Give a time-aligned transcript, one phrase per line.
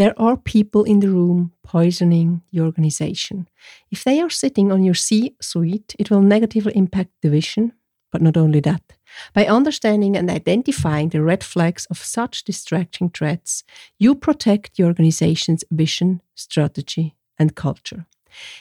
[0.00, 3.46] There are people in the room poisoning your organization.
[3.90, 7.74] If they are sitting on your C suite, it will negatively impact the vision,
[8.10, 8.80] but not only that.
[9.34, 13.62] By understanding and identifying the red flags of such distracting threats,
[13.98, 18.06] you protect your organization's vision, strategy, and culture.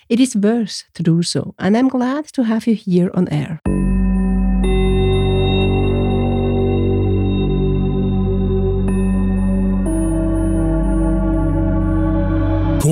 [0.10, 3.62] It is worth to do so, and I'm glad to have you here on air.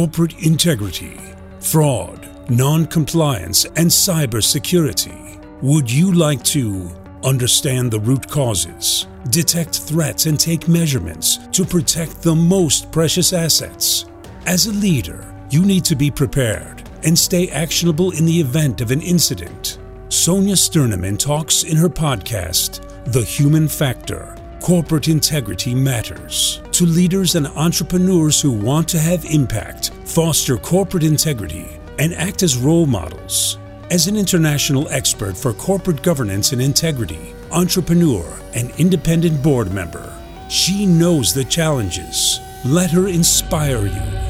[0.07, 1.19] Corporate integrity,
[1.59, 5.37] fraud, non-compliance, and cybersecurity.
[5.61, 6.89] Would you like to
[7.25, 14.05] understand the root causes, detect threats, and take measurements to protect the most precious assets?
[14.45, 18.91] As a leader, you need to be prepared and stay actionable in the event of
[18.91, 19.77] an incident.
[20.07, 26.61] Sonja Stirnimann talks in her podcast, The Human Factor Corporate integrity matters.
[26.73, 31.67] To leaders and entrepreneurs who want to have impact, foster corporate integrity,
[31.99, 33.57] and act as role models.
[33.91, 40.13] As an international expert for corporate governance and integrity, entrepreneur, and independent board member,
[40.49, 42.39] she knows the challenges.
[42.65, 44.26] Let her inspire you.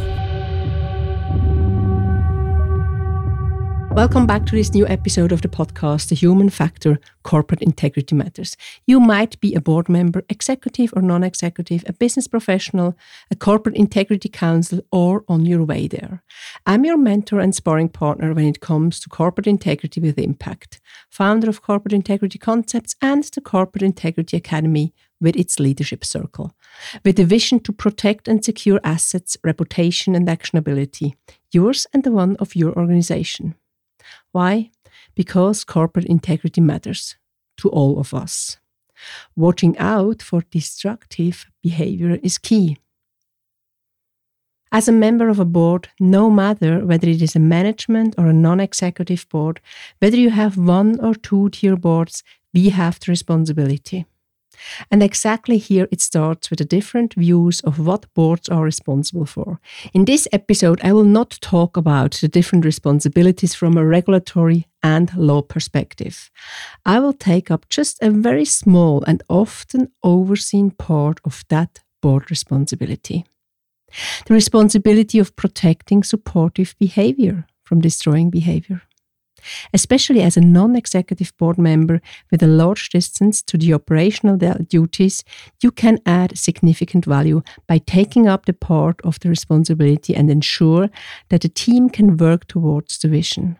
[3.98, 8.56] Welcome back to this new episode of the podcast, The Human Factor Corporate Integrity Matters.
[8.86, 12.96] You might be a board member, executive or non executive, a business professional,
[13.32, 16.22] a corporate integrity counsel, or on your way there.
[16.68, 21.50] I'm your mentor and sparring partner when it comes to corporate integrity with impact, founder
[21.50, 26.54] of Corporate Integrity Concepts and the Corporate Integrity Academy with its leadership circle,
[27.04, 31.16] with a vision to protect and secure assets, reputation, and actionability,
[31.52, 33.56] yours and the one of your organization.
[34.32, 34.72] Why?
[35.16, 37.16] Because corporate integrity matters
[37.58, 38.58] to all of us.
[39.36, 42.78] Watching out for destructive behavior is key.
[44.72, 48.34] As a member of a board, no matter whether it is a management or a
[48.34, 49.62] non executive board,
[50.00, 54.06] whether you have one or two tier boards, we have the responsibility.
[54.92, 59.60] And exactly here it starts with the different views of what boards are responsible for.
[59.94, 65.16] In this episode, I will not talk about the different responsibilities from a regulatory and
[65.16, 66.30] law perspective.
[66.86, 72.30] I will take up just a very small and often overseen part of that board
[72.30, 73.26] responsibility.
[74.26, 78.82] The responsibility of protecting supportive behavior from destroying behavior
[79.74, 85.24] especially as a non executive board member with a large distance to the operational duties,
[85.62, 90.90] you can add significant value by taking up the part of the responsibility and ensure
[91.30, 93.58] that the team can work towards the vision.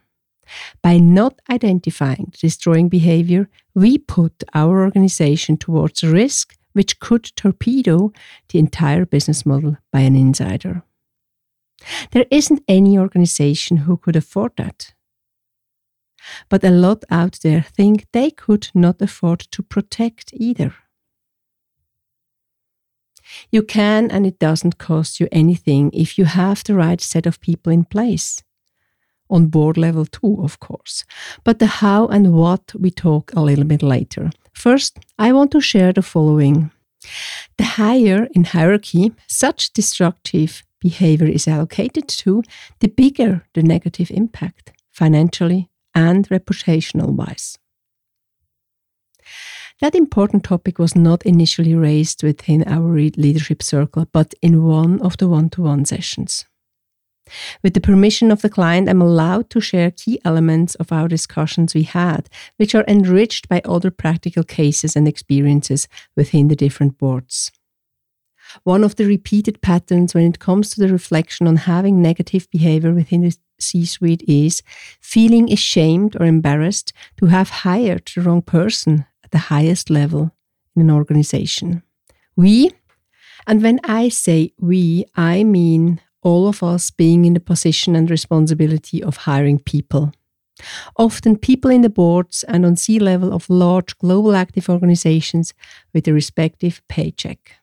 [0.82, 8.12] By not identifying destroying behavior, we put our organization towards a risk which could torpedo
[8.50, 10.84] the entire business model by an insider.
[12.12, 14.94] There isn't any organization who could afford that.
[16.50, 20.74] But a lot out there think they could not afford to protect either.
[23.52, 27.42] You can, and it doesn't cost you anything if you have the right set of
[27.42, 28.42] people in place.
[29.30, 31.04] On board level too, of course.
[31.44, 34.30] But the how and what we talk a little bit later.
[34.54, 36.72] First, I want to share the following.
[37.58, 42.44] The higher in hierarchy such destructive behavior is allocated to,
[42.80, 47.58] the bigger the negative impact, financially, and reputational wise.
[49.82, 55.18] That important topic was not initially raised within our leadership circle, but in one of
[55.18, 56.46] the one to one sessions.
[57.64, 61.74] With the permission of the client, I'm allowed to share key elements of our discussions
[61.74, 67.52] we had, which are enriched by other practical cases and experiences within the different boards.
[68.64, 72.94] One of the repeated patterns when it comes to the reflection on having negative behavior
[72.94, 74.62] within the C suite is
[75.02, 80.32] feeling ashamed or embarrassed to have hired the wrong person at the highest level
[80.76, 81.84] in an organization.
[82.36, 82.72] We,
[83.48, 88.10] and when I say we, I mean all of us being in the position and
[88.10, 90.12] responsibility of hiring people.
[90.98, 95.54] Often people in the boards and on C level of large global active organizations
[95.94, 97.54] with a respective paycheck.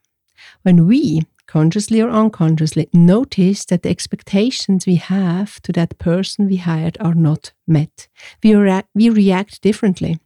[0.63, 6.57] When we, consciously or unconsciously, notice that the expectations we have to that person we
[6.57, 8.09] hired are not met.
[8.43, 10.19] We, rea- we react differently.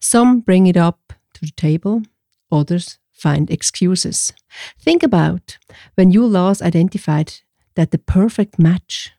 [0.00, 2.02] Some bring it up to the table,
[2.50, 4.32] others find excuses.
[4.80, 5.58] Think about
[5.96, 7.34] when you last identified
[7.74, 9.12] that the perfect match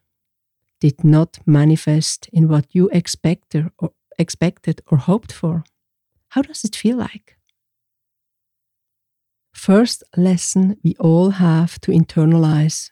[0.80, 5.64] did not manifest in what you expected or, expected or hoped for.
[6.30, 7.39] How does it feel like?
[9.54, 12.92] First lesson we all have to internalize.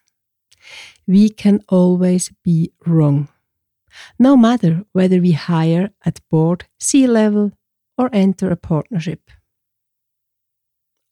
[1.07, 3.30] We can always be wrong.
[4.19, 7.51] No matter whether we hire at board, C level,
[7.98, 9.31] or enter a partnership.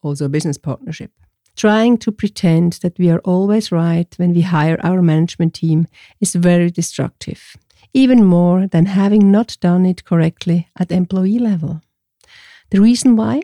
[0.01, 1.11] Also, a business partnership.
[1.55, 5.87] Trying to pretend that we are always right when we hire our management team
[6.19, 7.55] is very destructive,
[7.93, 11.81] even more than having not done it correctly at employee level.
[12.71, 13.43] The reason why?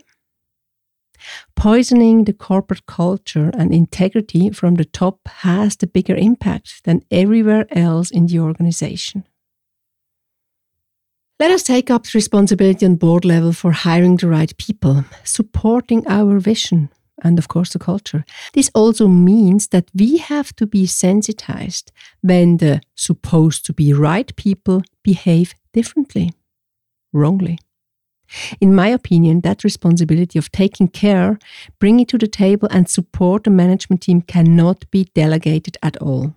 [1.55, 7.65] Poisoning the corporate culture and integrity from the top has the bigger impact than everywhere
[7.71, 9.23] else in the organization.
[11.39, 16.07] Let us take up the responsibility on board level for hiring the right people, supporting
[16.07, 16.89] our vision,
[17.23, 18.23] and of course the culture.
[18.53, 21.91] This also means that we have to be sensitized
[22.21, 26.33] when the supposed to be right people behave differently,
[27.11, 27.57] wrongly.
[28.59, 31.37] In my opinion, that responsibility of taking care,
[31.79, 36.35] bring it to the table, and support the management team cannot be delegated at all.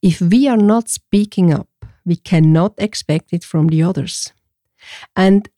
[0.00, 1.68] If we are not speaking up,
[2.04, 4.32] we cannot expect it from the others.
[5.14, 5.48] And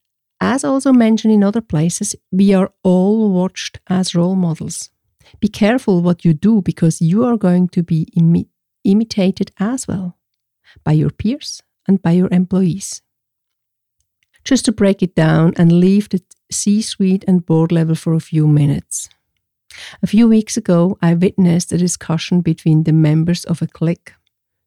[0.41, 4.91] as also mentioned in other places, we are all watched as role models.
[5.41, 8.49] Be careful what you do because you are going to be imi-
[8.85, 10.19] imitated as well
[10.85, 13.01] by your peers and by your employees.
[14.45, 18.21] Just to break it down and leave the C suite and board level for a
[18.21, 19.09] few minutes.
[20.03, 24.13] A few weeks ago, I witnessed a discussion between the members of a clique.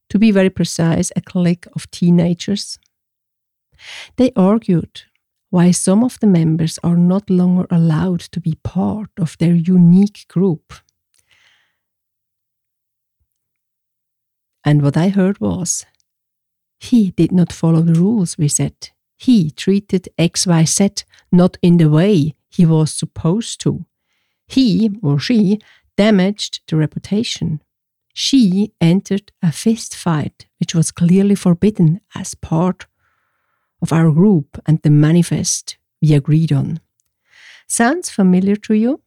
[0.10, 2.80] To be very precise, a clique of teenagers.
[4.16, 5.04] They argued
[5.50, 10.26] why some of the members are not longer allowed to be part of their unique
[10.28, 10.74] group.
[14.66, 15.86] And what I heard was,
[16.80, 18.92] he did not follow the rules we set.
[19.18, 23.86] He treated XYZ not in the way he was supposed to.
[24.48, 25.60] He or she
[25.98, 27.62] damaged the reputation.
[28.14, 32.86] She entered a fist fight, which was clearly forbidden as part
[33.82, 36.80] of our group and the manifest we agreed on.
[37.68, 39.02] Sounds familiar to you?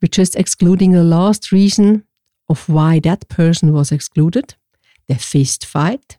[0.00, 2.04] We're just excluding the last reason
[2.48, 4.54] of why that person was excluded
[5.06, 6.17] the fist fight.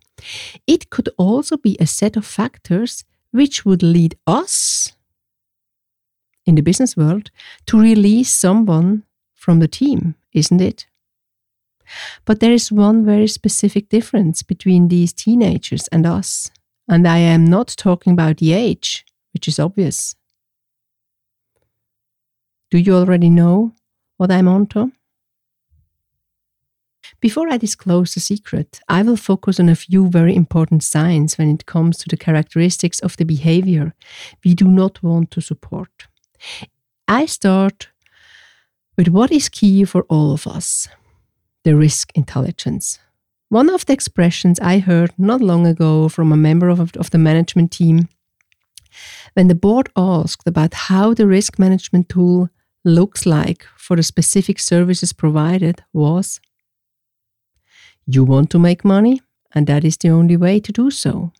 [0.67, 4.93] It could also be a set of factors which would lead us
[6.45, 7.31] in the business world
[7.67, 9.03] to release someone
[9.35, 10.87] from the team, isn't it?
[12.25, 16.51] But there is one very specific difference between these teenagers and us.
[16.87, 20.15] And I am not talking about the age, which is obvious.
[22.71, 23.73] Do you already know
[24.17, 24.91] what I'm onto?
[27.21, 31.49] Before I disclose the secret, I will focus on a few very important signs when
[31.49, 33.93] it comes to the characteristics of the behavior
[34.45, 36.07] we do not want to support.
[37.09, 37.89] I start
[38.97, 40.87] with what is key for all of us
[41.65, 42.99] the risk intelligence.
[43.49, 47.17] One of the expressions I heard not long ago from a member of, of the
[47.17, 48.07] management team
[49.33, 52.49] when the board asked about how the risk management tool
[52.85, 56.39] looks like for the specific services provided was
[58.15, 59.21] you want to make money
[59.53, 61.31] and that is the only way to do so.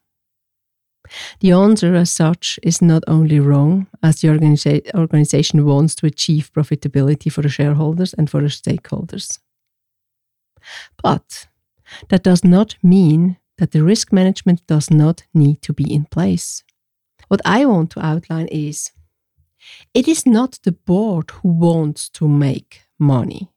[1.40, 6.52] The answer, as such, is not only wrong, as the organiza- organization wants to achieve
[6.54, 9.40] profitability for the shareholders and for the stakeholders.
[11.02, 11.48] But
[12.10, 16.64] that does not mean that the risk management does not need to be in place.
[17.28, 18.92] What I want to outline is
[19.94, 23.52] it is not the board who wants to make money.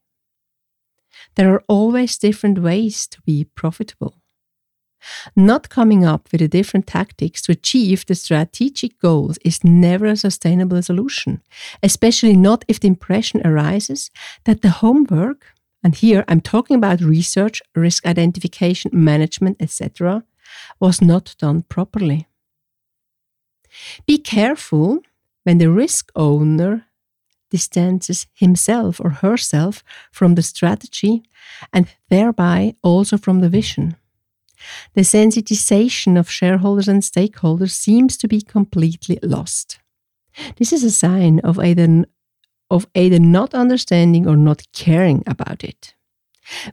[1.34, 4.16] There are always different ways to be profitable.
[5.34, 10.80] Not coming up with different tactics to achieve the strategic goals is never a sustainable
[10.82, 11.42] solution,
[11.82, 14.10] especially not if the impression arises
[14.44, 15.46] that the homework
[15.82, 20.24] and here I'm talking about research, risk identification, management, etc.,
[20.78, 22.28] was not done properly.
[24.06, 25.00] Be careful
[25.44, 26.86] when the risk owner
[27.52, 31.23] distances himself or herself from the strategy
[31.73, 33.97] and thereby also from the vision.
[34.94, 39.78] The sensitization of shareholders and stakeholders seems to be completely lost.
[40.56, 42.04] This is a sign of either
[42.71, 45.94] of either not understanding or not caring about it,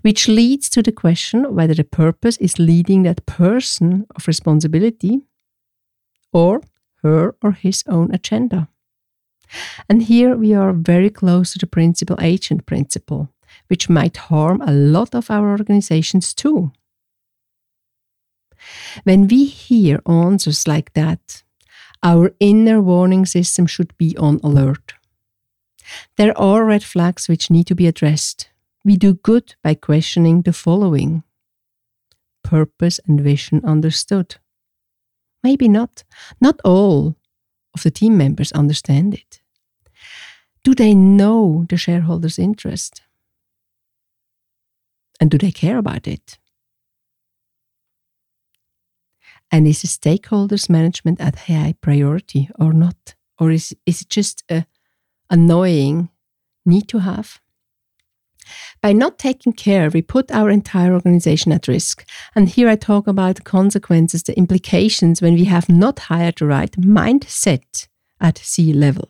[0.01, 5.19] which leads to the question whether the purpose is leading that person of responsibility
[6.31, 6.61] or
[7.03, 8.69] her or his own agenda.
[9.87, 13.29] And here we are very close to the principal agent principle,
[13.67, 16.71] which might harm a lot of our organizations too.
[19.03, 21.43] When we hear answers like that,
[22.01, 24.93] Our inner warning system should be on alert.
[26.17, 28.49] There are red flags which need to be addressed.
[28.85, 31.23] We do good by questioning the following
[32.43, 34.37] purpose and vision understood.
[35.43, 36.03] Maybe not.
[36.39, 37.15] Not all
[37.73, 39.41] of the team members understand it.
[40.63, 43.01] Do they know the shareholders' interest?
[45.19, 46.37] And do they care about it?
[49.51, 53.15] And is the stakeholders management at high priority or not?
[53.39, 54.65] Or is, is it just a
[55.29, 56.09] annoying
[56.65, 57.39] need to have?
[58.81, 62.05] By not taking care, we put our entire organization at risk.
[62.35, 66.47] And here I talk about the consequences, the implications when we have not hired the
[66.47, 67.87] right mindset
[68.19, 69.09] at C level.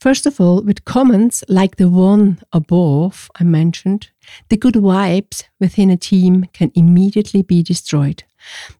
[0.00, 4.10] First of all, with comments like the one above I mentioned,
[4.48, 8.24] the good vibes within a team can immediately be destroyed.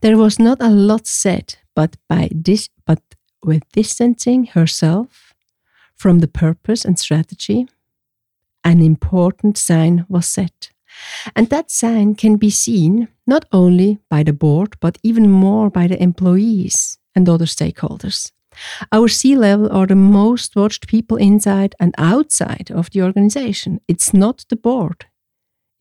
[0.00, 3.00] There was not a lot said, but by this, but
[3.44, 5.32] with distancing herself
[5.96, 7.68] from the purpose and strategy,
[8.64, 10.70] an important sign was set.
[11.34, 15.86] And that sign can be seen not only by the board, but even more by
[15.86, 18.30] the employees and other stakeholders.
[18.90, 23.80] Our C level are the most watched people inside and outside of the organization.
[23.88, 25.06] It's not the board,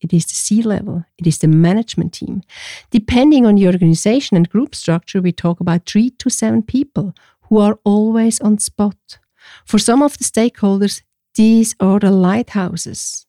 [0.00, 2.42] it is the C level, it is the management team.
[2.90, 7.58] Depending on the organization and group structure, we talk about three to seven people who
[7.58, 9.18] are always on spot.
[9.66, 11.02] For some of the stakeholders,
[11.34, 13.26] these are the lighthouses,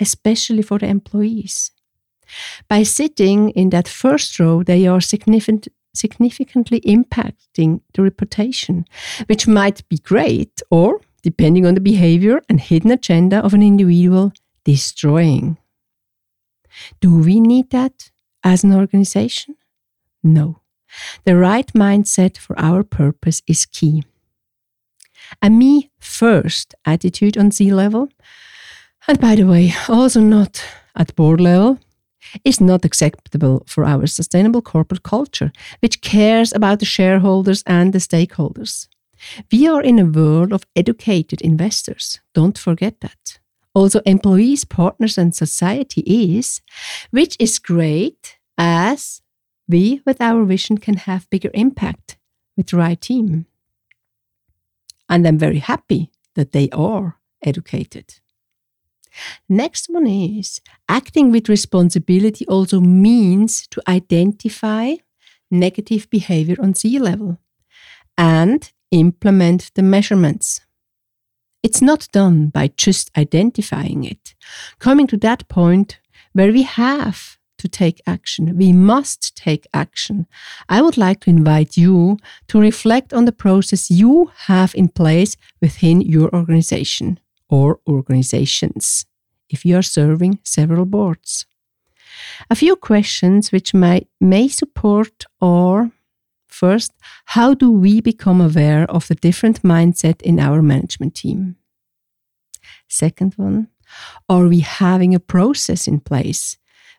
[0.00, 1.70] especially for the employees.
[2.68, 8.84] By sitting in that first row, they are significant, significantly impacting the reputation,
[9.26, 14.32] which might be great or, depending on the behavior and hidden agenda of an individual,
[14.64, 15.58] destroying.
[17.00, 18.10] Do we need that
[18.42, 19.56] as an organization?
[20.22, 20.60] No.
[21.24, 24.04] The right mindset for our purpose is key.
[25.42, 28.08] A me first attitude on C level,
[29.06, 30.64] and by the way, also not
[30.96, 31.78] at board level,
[32.44, 37.98] is not acceptable for our sustainable corporate culture, which cares about the shareholders and the
[37.98, 38.88] stakeholders.
[39.52, 42.20] We are in a world of educated investors.
[42.34, 43.38] Don't forget that.
[43.74, 46.60] Also, employees, partners, and society is,
[47.10, 49.20] which is great as
[49.68, 52.16] we, with our vision, can have bigger impact
[52.56, 53.46] with the right team.
[55.14, 58.16] And I'm very happy that they are educated.
[59.48, 64.94] Next one is acting with responsibility also means to identify
[65.52, 67.38] negative behavior on C level
[68.18, 70.62] and implement the measurements.
[71.62, 74.34] It's not done by just identifying it.
[74.80, 76.00] Coming to that point
[76.32, 80.26] where we have to take action, we must take action.
[80.68, 82.18] I would like to invite you
[82.48, 89.06] to reflect on the process you have in place within your organization or organizations
[89.48, 91.46] if you are serving several boards.
[92.50, 95.90] A few questions which may, may support or
[96.54, 96.92] First,
[97.24, 101.56] how do we become aware of the different mindset in our management team?
[102.88, 103.66] Second one,
[104.28, 106.56] are we having a process in place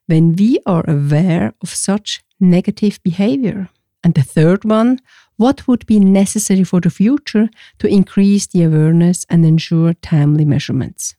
[0.08, 3.70] when we are aware of such negative behavior?
[4.04, 5.00] And the third one,
[5.38, 11.16] what would be necessary for the future to increase the awareness and ensure timely measurements?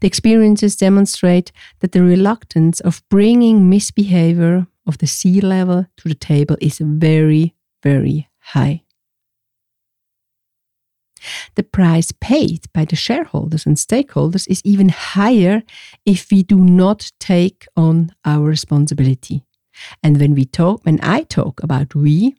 [0.00, 6.14] The experiences demonstrate that the reluctance of bringing misbehavior of the C level to the
[6.14, 8.82] table is very, very high.
[11.54, 15.62] The price paid by the shareholders and stakeholders is even higher
[16.04, 19.44] if we do not take on our responsibility.
[20.02, 22.36] And when we talk, when I talk about we,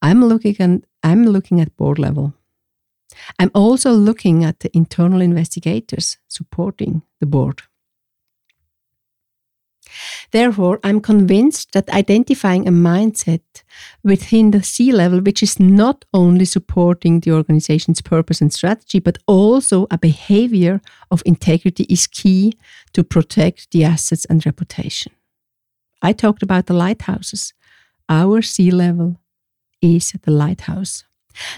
[0.00, 2.34] I'm looking at, I'm looking at board level.
[3.38, 7.62] I'm also looking at the internal investigators supporting the board.
[10.30, 13.62] Therefore, I'm convinced that identifying a mindset
[14.02, 19.18] within the C level, which is not only supporting the organization's purpose and strategy, but
[19.26, 20.80] also a behavior
[21.10, 22.52] of integrity, is key
[22.92, 25.12] to protect the assets and reputation.
[26.02, 27.54] I talked about the lighthouses.
[28.08, 29.20] Our C level
[29.80, 31.04] is the lighthouse.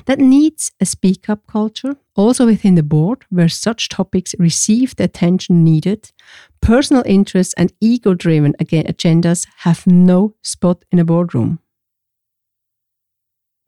[0.06, 5.04] That needs a speak up culture, also within the board, where such topics receive the
[5.04, 6.12] attention needed.
[6.60, 11.58] Personal interests and ego driven agendas have no spot in a boardroom.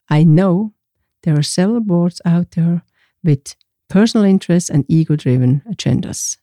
[0.08, 0.72] I know
[1.22, 2.82] there are several boards out there
[3.24, 3.56] with
[3.88, 6.38] personal interests and ego driven agendas.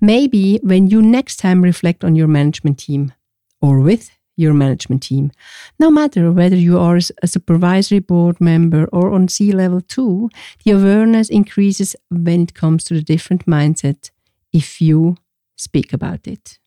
[0.00, 3.12] Maybe when you next time reflect on your management team
[3.60, 5.32] or with your management team.
[5.78, 10.30] No matter whether you are a supervisory board member or on C level too,
[10.64, 14.10] the awareness increases when it comes to the different mindset
[14.52, 15.16] if you
[15.56, 16.58] speak about it.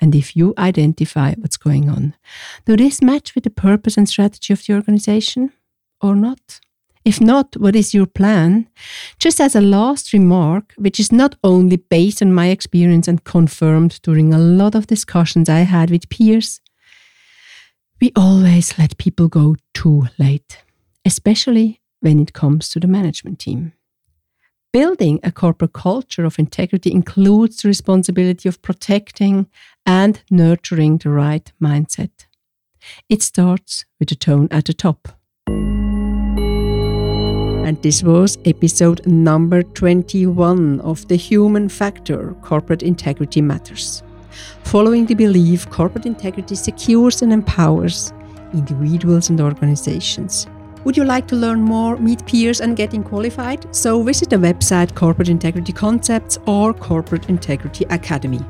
[0.00, 2.14] And if you identify what's going on.
[2.66, 5.52] Do this match with the purpose and strategy of the organization
[6.00, 6.60] or not?
[7.04, 8.68] If not, what is your plan?
[9.18, 13.98] Just as a last remark, which is not only based on my experience and confirmed
[14.02, 16.60] during a lot of discussions I had with peers,
[18.02, 20.58] we always let people go too late,
[21.04, 23.74] especially when it comes to the management team.
[24.72, 29.46] Building a corporate culture of integrity includes the responsibility of protecting
[29.86, 32.26] and nurturing the right mindset.
[33.08, 35.06] It starts with the tone at the top.
[37.64, 44.02] And this was episode number 21 of The Human Factor Corporate Integrity Matters.
[44.64, 48.12] Following the belief, corporate integrity secures and empowers
[48.52, 50.46] individuals and organizations.
[50.84, 53.74] Would you like to learn more, meet peers, and getting qualified?
[53.74, 58.40] So visit the website Corporate Integrity Concepts or Corporate Integrity Academy.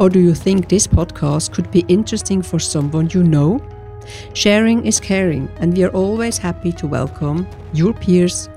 [0.00, 3.60] Or do you think this podcast could be interesting for someone you know?
[4.32, 8.48] Sharing is caring, and we are always happy to welcome your peers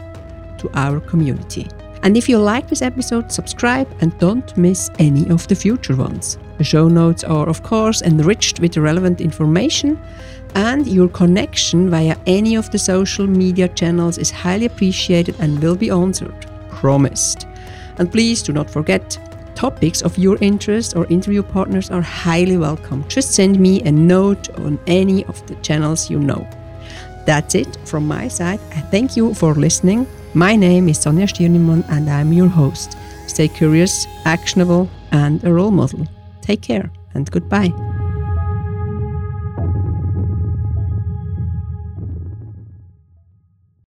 [0.60, 1.68] to our community.
[2.04, 6.38] And if you like this episode, subscribe and don't miss any of the future ones.
[6.60, 9.98] The show notes are, of course, enriched with relevant information,
[10.56, 15.78] and your connection via any of the social media channels is highly appreciated and will
[15.78, 16.36] be answered.
[16.70, 17.48] Promised.
[17.98, 19.18] And please do not forget
[19.56, 23.08] topics of your interest or interview partners are highly welcome.
[23.08, 26.46] Just send me a note on any of the channels you know.
[27.26, 28.60] That's it from my side.
[28.76, 30.06] I thank you for listening.
[30.34, 32.98] My name is Sonja Stirnimann and I'm your host.
[33.28, 36.06] Stay curious, actionable, and a role model.
[36.50, 37.89] Take care and goodbye.